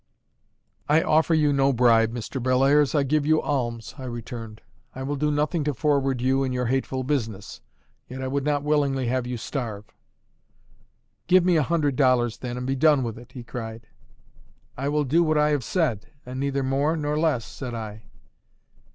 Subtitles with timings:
[0.89, 2.41] "I offer you no bribe, Mr.
[2.41, 4.61] Bellairs, I give you alms," I returned.
[4.95, 7.61] "I will do nothing to forward you in your hateful business;
[8.09, 9.85] yet I would not willingly have you starve."
[11.27, 13.85] "Give me a hundred dollars then, and be done with it," he cried.
[14.75, 18.05] "I will do what I have said, and neither more nor less," said I.